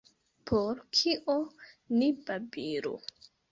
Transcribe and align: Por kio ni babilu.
Por 0.51 0.81
kio 1.01 1.37
ni 2.01 2.11
babilu. 2.25 2.97